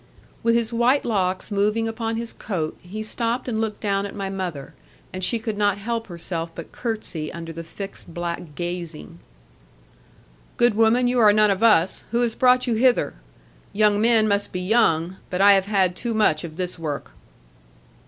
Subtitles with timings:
[0.41, 4.31] With his white locks moving upon his coat, he stopped and looked down at my
[4.31, 4.73] mother,
[5.13, 9.19] and she could not help herself but curtsey under the fixed black gazing.
[10.57, 12.03] 'Good woman, you are none of us.
[12.09, 13.13] Who has brought you hither?
[13.73, 17.11] Young men must be young but I have had too much of this work.'